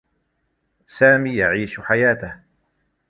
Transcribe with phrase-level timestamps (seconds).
[0.87, 2.41] سامي يعيش حياته.